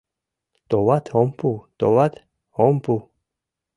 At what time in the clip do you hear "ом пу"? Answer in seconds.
1.19-1.49, 2.65-2.93